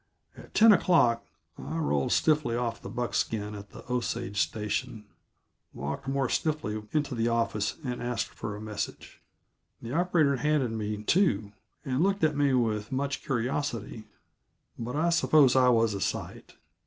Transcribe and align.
At 0.35 0.55
ten 0.55 0.71
o'clock 0.71 1.27
I 1.59 1.77
rolled 1.77 2.11
stiffly 2.11 2.55
off 2.55 2.81
the 2.81 2.89
buckskin 2.89 3.53
at 3.53 3.69
the 3.69 3.85
Osage 3.87 4.41
station, 4.41 5.05
walked 5.75 6.07
more 6.07 6.27
stiffly 6.27 6.81
into 6.91 7.13
the 7.13 7.27
office, 7.27 7.75
and 7.85 8.01
asked 8.01 8.29
for 8.29 8.55
a 8.55 8.61
message. 8.61 9.21
The 9.79 9.93
operator 9.93 10.37
handed 10.37 10.71
me 10.71 11.03
two, 11.03 11.51
and 11.85 12.01
looked 12.01 12.23
at 12.23 12.35
me 12.35 12.51
with 12.55 12.91
much 12.91 13.21
curiosity 13.21 14.05
but 14.79 14.95
I 14.95 15.09
suppose 15.09 15.55
I 15.55 15.69
was 15.69 15.93
a 15.93 16.01
sight. 16.01 16.55